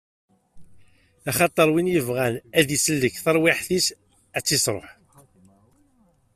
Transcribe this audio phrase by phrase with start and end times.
[1.29, 3.87] Axaṭer win yebɣan ad isellek taṛwiḥt-is
[4.37, 4.89] ad tt-isṛuḥ.